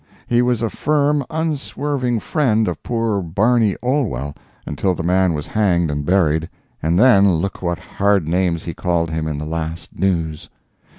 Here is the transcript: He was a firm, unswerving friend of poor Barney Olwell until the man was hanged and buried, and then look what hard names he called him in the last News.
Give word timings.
He 0.25 0.41
was 0.41 0.63
a 0.63 0.69
firm, 0.71 1.23
unswerving 1.29 2.21
friend 2.21 2.67
of 2.67 2.81
poor 2.81 3.21
Barney 3.21 3.75
Olwell 3.83 4.33
until 4.65 4.95
the 4.95 5.03
man 5.03 5.35
was 5.35 5.45
hanged 5.45 5.91
and 5.91 6.03
buried, 6.03 6.49
and 6.81 6.97
then 6.97 7.33
look 7.35 7.61
what 7.61 7.77
hard 7.77 8.27
names 8.27 8.63
he 8.63 8.73
called 8.73 9.11
him 9.11 9.27
in 9.27 9.37
the 9.37 9.45
last 9.45 9.93
News. 9.99 10.49